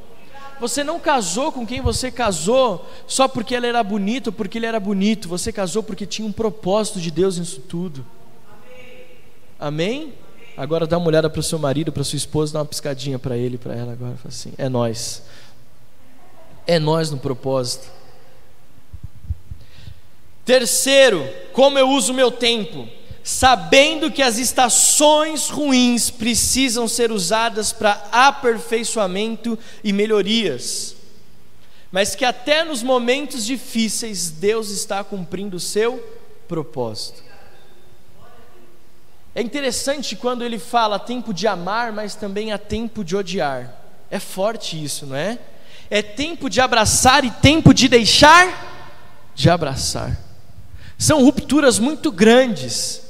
[0.59, 4.65] Você não casou com quem você casou só porque ela era bonita ou porque ele
[4.65, 5.29] era bonito.
[5.29, 8.03] Você casou porque tinha um propósito de Deus nisso tudo.
[9.59, 10.11] Amém?
[10.57, 13.37] Agora dá uma olhada para o seu marido, para sua esposa, dá uma piscadinha para
[13.37, 14.15] ele, para ela agora.
[14.15, 15.21] Fala assim: é nós.
[16.65, 17.87] É nós no propósito.
[20.43, 22.97] Terceiro, como eu uso meu tempo?
[23.23, 30.95] Sabendo que as estações ruins precisam ser usadas para aperfeiçoamento e melhorias,
[31.91, 35.97] mas que até nos momentos difíceis Deus está cumprindo o seu
[36.47, 37.23] propósito.
[39.35, 43.75] É interessante quando ele fala tempo de amar, mas também há tempo de odiar.
[44.09, 45.37] É forte isso, não é?
[45.89, 50.17] É tempo de abraçar e tempo de deixar de abraçar.
[50.97, 53.08] São rupturas muito grandes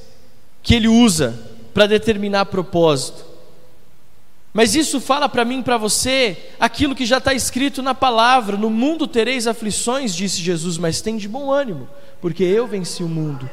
[0.62, 1.38] que ele usa
[1.74, 3.26] para determinar propósito.
[4.54, 8.58] Mas isso fala para mim e para você aquilo que já está escrito na palavra:
[8.58, 11.88] no mundo tereis aflições, disse Jesus, mas tem de bom ânimo,
[12.20, 13.50] porque eu venci o mundo.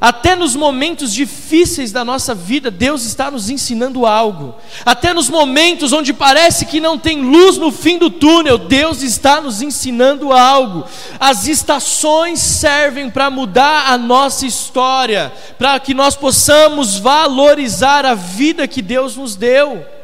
[0.00, 4.54] Até nos momentos difíceis da nossa vida, Deus está nos ensinando algo.
[4.86, 9.40] Até nos momentos onde parece que não tem luz no fim do túnel, Deus está
[9.40, 10.84] nos ensinando algo.
[11.18, 18.68] As estações servem para mudar a nossa história, para que nós possamos valorizar a vida
[18.68, 19.97] que Deus nos deu.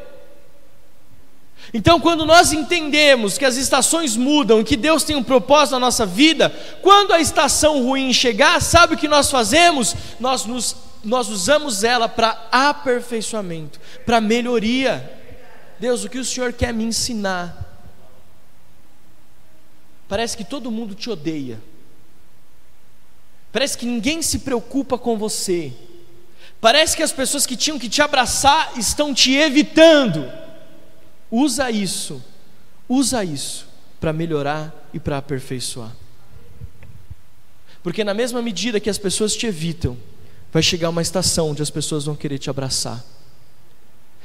[1.77, 6.05] Então, quando nós entendemos que as estações mudam, que Deus tem um propósito na nossa
[6.05, 6.49] vida,
[6.81, 9.93] quando a estação ruim chegar, sabe o que nós fazemos?
[10.17, 15.03] Nós, nos, nós usamos ela para aperfeiçoamento, para melhoria.
[15.77, 17.83] Deus, o que o Senhor quer me ensinar?
[20.07, 21.59] Parece que todo mundo te odeia,
[23.51, 25.73] parece que ninguém se preocupa com você,
[26.61, 30.44] parece que as pessoas que tinham que te abraçar estão te evitando.
[31.37, 32.23] Usa isso,
[32.87, 33.67] usa isso
[33.99, 35.91] para melhorar e para aperfeiçoar.
[37.83, 39.97] Porque na mesma medida que as pessoas te evitam,
[40.49, 43.03] vai chegar uma estação onde as pessoas vão querer te abraçar.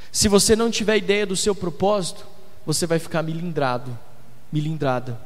[0.09, 2.25] Se você não tiver ideia do seu propósito,
[2.65, 3.99] você vai ficar milindrado,
[4.49, 5.19] milindrada.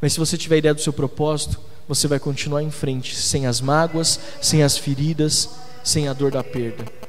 [0.00, 3.60] Mas se você tiver ideia do seu propósito, você vai continuar em frente, sem as
[3.60, 5.50] mágoas, sem as feridas,
[5.84, 7.05] sem a dor da perda.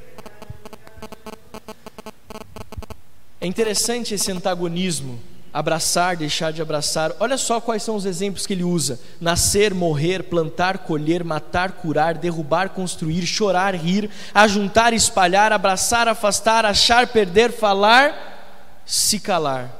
[3.40, 5.20] É interessante esse antagonismo,
[5.52, 7.12] abraçar, deixar de abraçar.
[7.20, 12.14] Olha só quais são os exemplos que ele usa: nascer, morrer, plantar, colher, matar, curar,
[12.14, 19.74] derrubar, construir, chorar, rir, ajuntar, espalhar, abraçar, afastar, achar, perder, falar, se calar.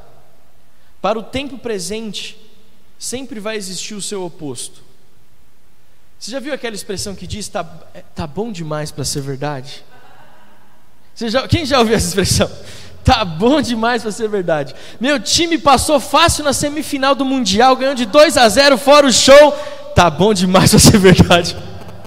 [1.00, 2.38] Para o tempo presente,
[2.98, 4.82] sempre vai existir o seu oposto.
[6.18, 9.84] Você já viu aquela expressão que diz: tá, é, tá bom demais para ser verdade?
[11.16, 12.48] Já, quem já ouviu essa expressão?
[13.08, 14.74] Tá bom demais para ser verdade.
[15.00, 19.10] Meu time passou fácil na semifinal do Mundial, ganhou de 2 a 0 fora o
[19.10, 19.50] show.
[19.94, 21.56] Tá bom demais para ser verdade.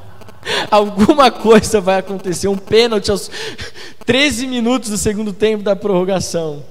[0.70, 3.32] Alguma coisa vai acontecer, um pênalti aos
[4.06, 6.64] 13 minutos do segundo tempo da prorrogação.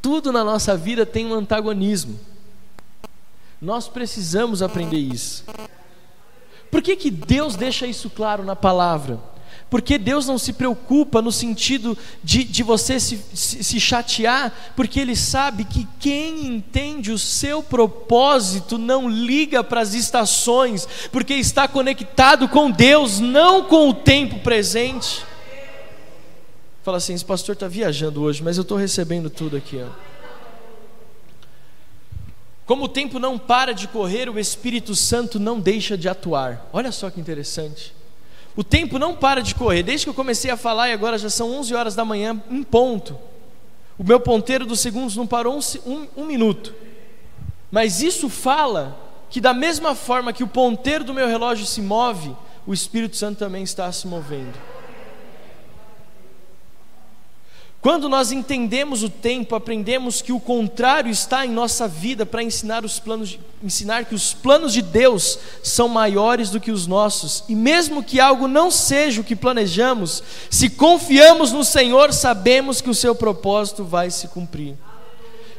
[0.00, 2.20] Tudo na nossa vida tem um antagonismo.
[3.60, 5.44] Nós precisamos aprender isso.
[6.70, 9.18] Por que, que Deus deixa isso claro na palavra?
[9.72, 15.00] Porque Deus não se preocupa no sentido de, de você se, se, se chatear, porque
[15.00, 21.66] Ele sabe que quem entende o seu propósito não liga para as estações, porque está
[21.66, 25.24] conectado com Deus, não com o tempo presente.
[26.82, 29.80] Fala assim: esse pastor está viajando hoje, mas eu estou recebendo tudo aqui.
[29.82, 29.88] Ó.
[32.66, 36.68] Como o tempo não para de correr, o Espírito Santo não deixa de atuar.
[36.74, 38.01] Olha só que interessante.
[38.56, 39.82] O tempo não para de correr.
[39.82, 42.62] Desde que eu comecei a falar e agora já são 11 horas da manhã, um
[42.62, 43.18] ponto.
[43.98, 46.74] O meu ponteiro dos segundos não parou um, um, um minuto.
[47.70, 48.98] Mas isso fala
[49.30, 52.36] que, da mesma forma que o ponteiro do meu relógio se move,
[52.66, 54.71] o Espírito Santo também está se movendo.
[57.82, 62.84] Quando nós entendemos o tempo, aprendemos que o contrário está em nossa vida para ensinar
[62.84, 67.42] os planos, de, ensinar que os planos de Deus são maiores do que os nossos.
[67.48, 72.88] E mesmo que algo não seja o que planejamos, se confiamos no Senhor, sabemos que
[72.88, 74.76] o seu propósito vai se cumprir.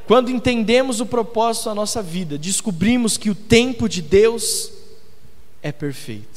[0.08, 4.72] Quando entendemos o propósito da nossa vida, descobrimos que o tempo de Deus
[5.62, 6.33] é perfeito.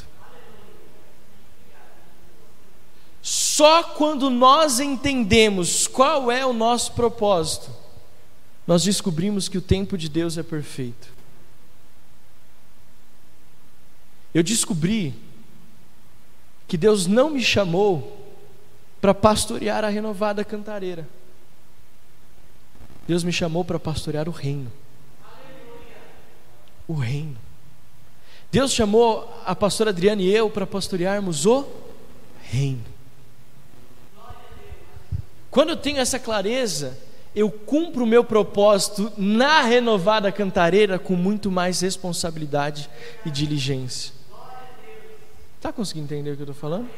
[3.28, 7.68] Só quando nós entendemos qual é o nosso propósito,
[8.64, 11.08] nós descobrimos que o tempo de Deus é perfeito.
[14.32, 15.12] Eu descobri
[16.68, 18.16] que Deus não me chamou
[19.00, 21.08] para pastorear a renovada cantareira.
[23.08, 24.70] Deus me chamou para pastorear o reino.
[26.86, 27.36] O reino.
[28.52, 31.66] Deus chamou a pastora Adriana e eu para pastorearmos o
[32.40, 32.95] reino.
[35.56, 36.98] Quando eu tenho essa clareza,
[37.34, 42.90] eu cumpro o meu propósito na renovada cantareira com muito mais responsabilidade
[43.24, 44.12] e diligência.
[45.56, 46.90] Está conseguindo entender o que eu estou falando?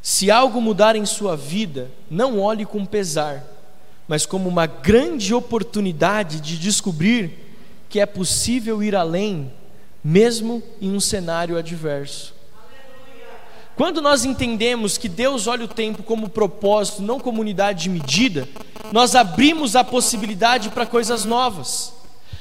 [0.00, 3.44] Se algo mudar em sua vida, não olhe com pesar,
[4.06, 7.32] mas como uma grande oportunidade de descobrir
[7.88, 9.52] que é possível ir além,
[10.04, 12.32] mesmo em um cenário adverso.
[13.76, 18.48] Quando nós entendemos que Deus olha o tempo como propósito, não como unidade de medida,
[18.92, 21.92] nós abrimos a possibilidade para coisas novas.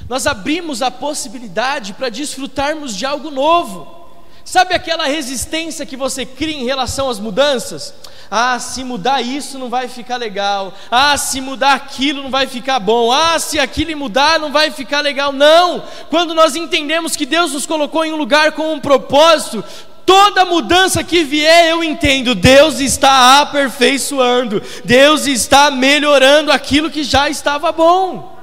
[0.08, 4.04] Nós abrimos a possibilidade para desfrutarmos de algo novo.
[4.46, 7.94] Sabe aquela resistência que você cria em relação às mudanças?
[8.30, 10.74] Ah, se mudar isso não vai ficar legal.
[10.92, 13.12] Ah, se mudar aquilo não vai ficar bom.
[13.12, 15.32] Ah, se aquilo mudar não vai ficar legal.
[15.32, 15.84] Não!
[16.10, 19.64] Quando nós entendemos que Deus nos colocou em um lugar com um propósito,
[20.06, 27.30] Toda mudança que vier, eu entendo, Deus está aperfeiçoando, Deus está melhorando aquilo que já
[27.30, 28.34] estava bom.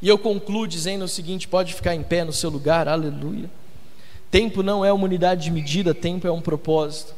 [0.00, 3.48] E eu concluo dizendo o seguinte: pode ficar em pé no seu lugar, aleluia.
[4.30, 7.14] Tempo não é uma unidade de medida, tempo é um propósito.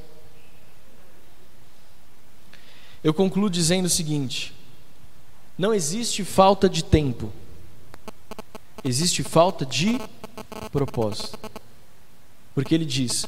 [3.02, 4.52] Eu concluo dizendo o seguinte:
[5.56, 7.32] não existe falta de tempo,
[8.82, 9.98] existe falta de
[10.72, 11.38] propósito.
[12.54, 13.26] Porque ele diz: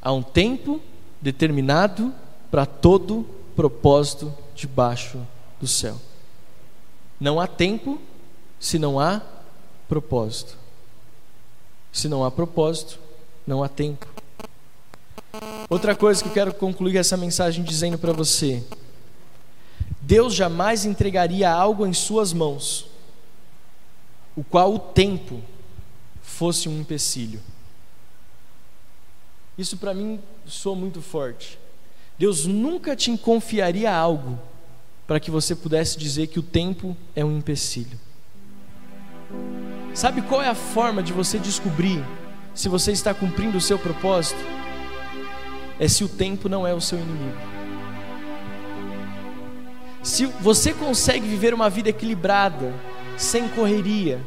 [0.00, 0.80] há um tempo
[1.20, 2.14] determinado
[2.50, 5.20] para todo propósito debaixo
[5.60, 5.96] do céu.
[7.18, 8.00] Não há tempo
[8.58, 9.20] se não há
[9.88, 10.56] propósito.
[11.92, 12.98] Se não há propósito,
[13.46, 14.06] não há tempo.
[15.68, 18.62] Outra coisa que eu quero concluir essa mensagem dizendo para você:
[20.00, 22.86] Deus jamais entregaria algo em suas mãos,
[24.36, 25.40] o qual o tempo
[26.22, 27.40] fosse um empecilho.
[29.60, 31.58] Isso para mim soa muito forte.
[32.18, 34.38] Deus nunca te confiaria algo
[35.06, 38.00] para que você pudesse dizer que o tempo é um empecilho.
[39.92, 42.02] Sabe qual é a forma de você descobrir
[42.54, 44.40] se você está cumprindo o seu propósito?
[45.78, 47.36] É se o tempo não é o seu inimigo.
[50.02, 52.72] Se você consegue viver uma vida equilibrada,
[53.18, 54.22] sem correria,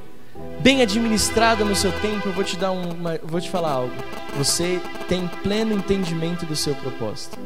[0.60, 4.23] bem administrada no seu tempo, eu vou te dar uma, vou te falar algo.
[4.38, 7.38] Você tem pleno entendimento do seu propósito.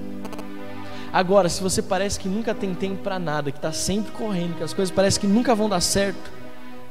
[1.11, 4.63] Agora, se você parece que nunca tem tempo para nada, que está sempre correndo, que
[4.63, 6.31] as coisas parecem que nunca vão dar certo,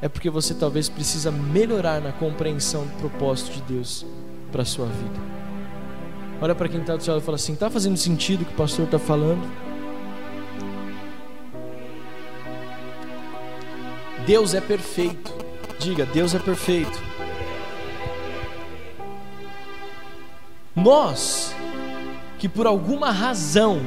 [0.00, 4.06] é porque você talvez precisa melhorar na compreensão do propósito de Deus
[4.52, 5.20] para a sua vida.
[6.40, 8.52] Olha para quem está do seu lado e fala assim: está fazendo sentido o que
[8.52, 9.42] o pastor está falando?
[14.26, 15.32] Deus é perfeito.
[15.78, 17.15] Diga, Deus é perfeito.
[20.76, 21.56] Nós,
[22.38, 23.80] que por alguma razão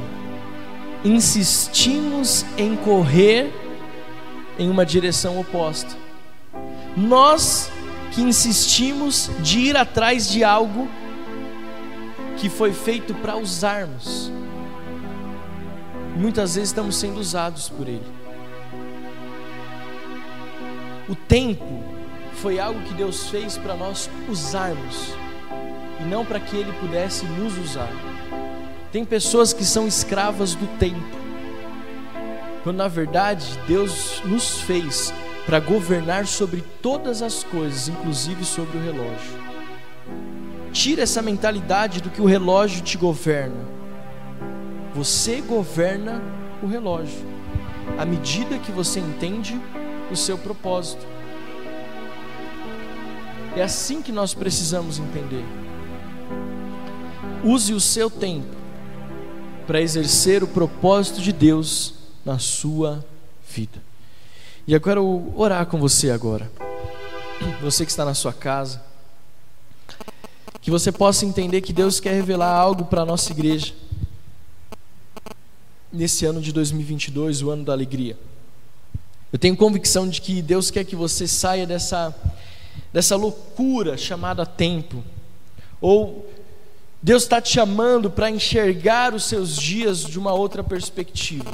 [1.05, 3.53] insistimos em correr
[4.57, 5.95] em uma direção oposta,
[6.97, 7.71] nós
[8.11, 10.89] que insistimos de ir atrás de algo
[12.37, 14.31] que foi feito para usarmos.
[16.15, 18.11] Muitas vezes estamos sendo usados por Ele.
[21.07, 21.83] O tempo
[22.33, 25.13] foi algo que Deus fez para nós usarmos
[25.99, 27.91] e não para que Ele pudesse nos usar.
[28.91, 31.17] Tem pessoas que são escravas do tempo,
[32.63, 35.13] quando na verdade Deus nos fez
[35.45, 39.39] para governar sobre todas as coisas, inclusive sobre o relógio.
[40.71, 43.65] Tira essa mentalidade do que o relógio te governa.
[44.93, 46.21] Você governa
[46.61, 47.25] o relógio,
[47.97, 49.59] à medida que você entende
[50.11, 51.05] o seu propósito.
[53.55, 55.43] É assim que nós precisamos entender.
[57.43, 58.55] Use o seu tempo
[59.65, 61.93] para exercer o propósito de Deus
[62.25, 63.05] na sua
[63.49, 63.81] vida.
[64.67, 66.51] E eu quero orar com você agora.
[67.61, 68.83] Você que está na sua casa,
[70.61, 73.73] que você possa entender que Deus quer revelar algo para a nossa igreja
[75.91, 78.17] nesse ano de 2022, o ano da alegria.
[79.31, 82.13] Eu tenho convicção de que Deus quer que você saia dessa,
[82.91, 85.03] dessa loucura chamada tempo,
[85.79, 86.27] ou
[87.01, 91.49] Deus está te chamando para enxergar os seus dias de uma outra perspectiva.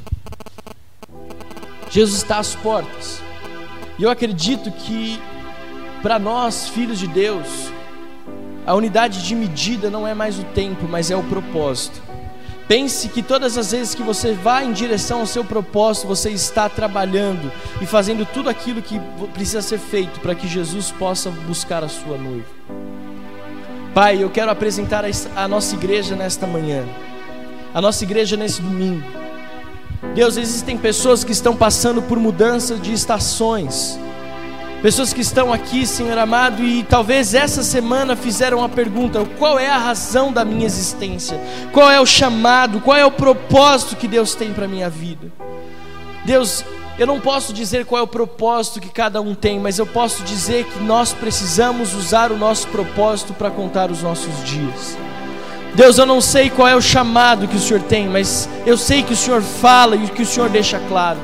[1.91, 3.21] Jesus está às portas,
[3.99, 5.19] e eu acredito que
[6.01, 7.47] para nós, filhos de Deus,
[8.65, 12.01] a unidade de medida não é mais o tempo, mas é o propósito.
[12.67, 16.67] Pense que todas as vezes que você vai em direção ao seu propósito, você está
[16.67, 18.99] trabalhando e fazendo tudo aquilo que
[19.33, 22.47] precisa ser feito para que Jesus possa buscar a sua noiva.
[23.95, 25.05] Pai, eu quero apresentar
[25.37, 26.83] a nossa igreja nesta manhã,
[27.73, 29.07] a nossa igreja nesse domingo.
[30.13, 33.97] Deus, existem pessoas que estão passando por mudança de estações,
[34.81, 39.67] Pessoas que estão aqui, Senhor amado, e talvez essa semana fizeram a pergunta: qual é
[39.67, 41.39] a razão da minha existência?
[41.71, 42.79] Qual é o chamado?
[42.79, 45.31] Qual é o propósito que Deus tem para a minha vida?
[46.23, 46.63] Deus,
[46.97, 50.23] eu não posso dizer qual é o propósito que cada um tem, mas eu posso
[50.23, 54.97] dizer que nós precisamos usar o nosso propósito para contar os nossos dias.
[55.73, 59.03] Deus, eu não sei qual é o chamado que o Senhor tem, mas eu sei
[59.03, 61.19] que o Senhor fala e que o Senhor deixa claro.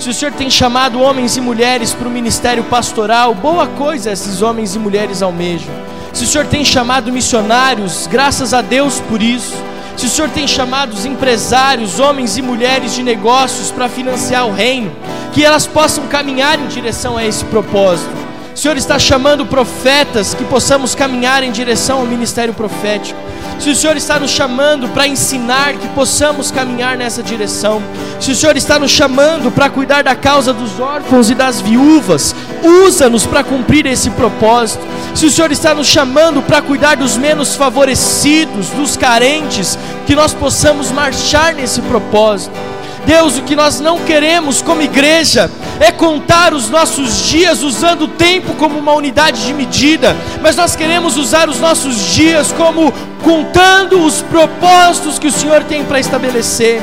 [0.00, 4.42] Se o Senhor tem chamado homens e mulheres para o ministério pastoral, boa coisa esses
[4.42, 5.72] homens e mulheres almejam.
[6.12, 9.54] Se o Senhor tem chamado missionários, graças a Deus por isso.
[9.96, 14.52] Se o Senhor tem chamado os empresários, homens e mulheres de negócios para financiar o
[14.52, 14.92] reino,
[15.32, 18.24] que elas possam caminhar em direção a esse propósito.
[18.54, 23.18] O Senhor está chamando profetas que possamos caminhar em direção ao ministério profético.
[23.58, 27.82] Se o Senhor está nos chamando para ensinar que possamos caminhar nessa direção,
[28.20, 32.33] se o Senhor está nos chamando para cuidar da causa dos órfãos e das viúvas,
[32.64, 34.84] usa-nos para cumprir esse propósito.
[35.14, 40.32] Se o Senhor está nos chamando para cuidar dos menos favorecidos, dos carentes, que nós
[40.32, 42.54] possamos marchar nesse propósito.
[43.06, 48.08] Deus, o que nós não queremos como igreja é contar os nossos dias usando o
[48.08, 52.92] tempo como uma unidade de medida, mas nós queremos usar os nossos dias como
[53.22, 56.80] contando os propósitos que o Senhor tem para estabelecer.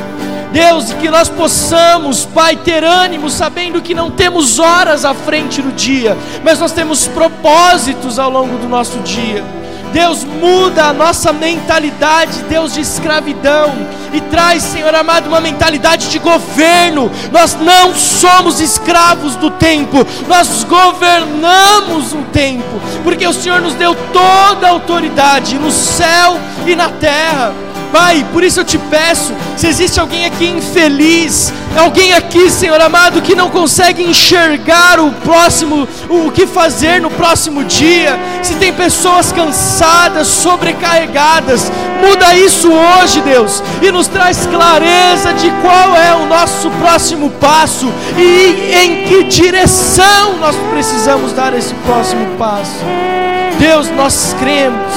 [0.52, 5.72] Deus, que nós possamos, Pai, ter ânimo, sabendo que não temos horas à frente no
[5.72, 9.42] dia, mas nós temos propósitos ao longo do nosso dia.
[9.92, 13.72] Deus muda a nossa mentalidade, Deus de escravidão,
[14.12, 17.10] e traz, Senhor amado, uma mentalidade de governo.
[17.30, 23.94] Nós não somos escravos do tempo, nós governamos o tempo, porque o Senhor nos deu
[24.12, 27.71] toda a autoridade no céu e na terra.
[27.92, 33.20] Pai, por isso eu te peço, se existe alguém aqui infeliz, alguém aqui, Senhor amado,
[33.20, 39.30] que não consegue enxergar o próximo, o que fazer no próximo dia, se tem pessoas
[39.30, 41.70] cansadas, sobrecarregadas,
[42.00, 47.92] muda isso hoje, Deus, e nos traz clareza de qual é o nosso próximo passo
[48.16, 52.80] e em que direção nós precisamos dar esse próximo passo.
[53.58, 54.92] Deus, nós cremos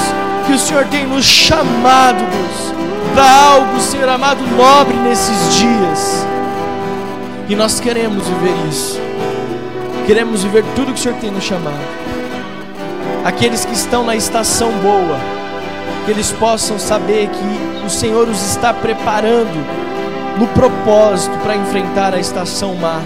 [0.46, 2.75] que o Senhor tem nos chamado, Deus
[3.16, 6.26] para algo, Senhor amado, nobre nesses dias.
[7.48, 9.00] E nós queremos viver isso.
[10.06, 11.80] Queremos viver tudo que o Senhor tem nos chamado.
[13.24, 15.18] Aqueles que estão na estação boa,
[16.04, 19.64] que eles possam saber que o Senhor os está preparando
[20.38, 23.00] no propósito para enfrentar a estação má.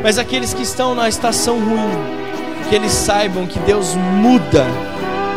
[0.00, 1.90] Mas aqueles que estão na estação ruim,
[2.68, 4.64] que eles saibam que Deus muda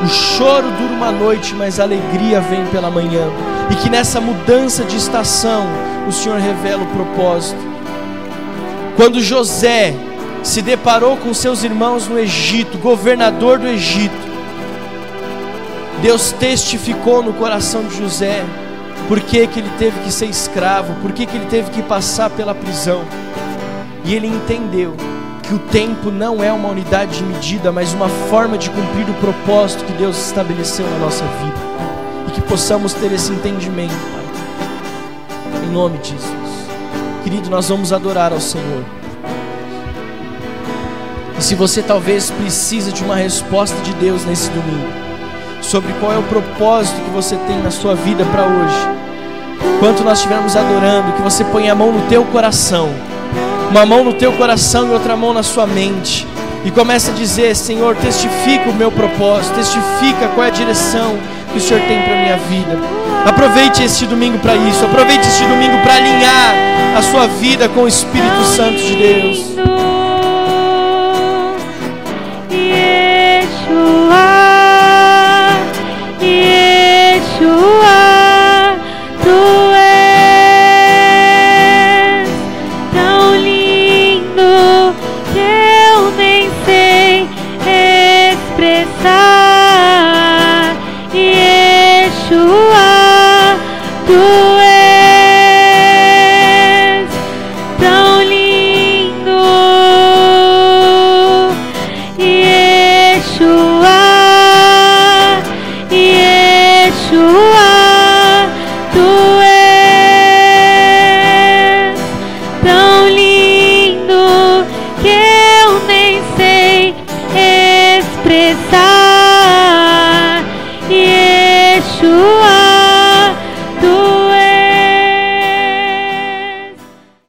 [0.03, 3.27] o choro dura uma noite, mas a alegria vem pela manhã.
[3.71, 5.65] E que nessa mudança de estação,
[6.07, 7.59] o Senhor revela o propósito.
[8.95, 9.93] Quando José
[10.43, 14.27] se deparou com seus irmãos no Egito, governador do Egito,
[16.01, 18.45] Deus testificou no coração de José
[19.07, 22.29] por que, que ele teve que ser escravo, por que, que ele teve que passar
[22.29, 23.03] pela prisão.
[24.05, 24.95] E ele entendeu
[25.47, 29.13] que o tempo não é uma unidade de medida, mas uma forma de cumprir o
[29.13, 31.57] propósito que Deus estabeleceu na nossa vida.
[32.27, 35.63] E que possamos ter esse entendimento, Pai.
[35.63, 36.67] Em nome de Jesus.
[37.23, 38.83] Querido, nós vamos adorar ao Senhor.
[41.39, 44.91] E se você talvez precisa de uma resposta de Deus nesse domingo,
[45.61, 50.17] sobre qual é o propósito que você tem na sua vida para hoje, enquanto nós
[50.17, 52.89] estivermos adorando, que você ponha a mão no teu coração,
[53.69, 56.27] uma mão no teu coração e outra mão na sua mente,
[56.65, 61.17] e comece a dizer: Senhor, testifica o meu propósito, testifica qual é a direção
[61.51, 62.77] que o Senhor tem para minha vida.
[63.25, 66.55] Aproveite este domingo para isso, aproveite este domingo para alinhar
[66.97, 69.66] a sua vida com o Espírito Santo de Deus.